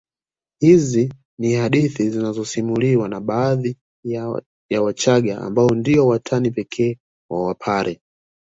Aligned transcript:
Hizi 0.59 1.13
ni 1.39 1.53
hadithi 1.53 2.09
zinazosimuliwa 2.09 3.09
na 3.09 3.19
baadhi 3.21 3.77
ya 4.69 4.81
Wachaga 4.81 5.41
ambao 5.41 5.69
ndio 5.69 6.07
watani 6.07 6.51
pekee 6.51 6.99
wa 7.29 7.45
Wapare 7.45 8.01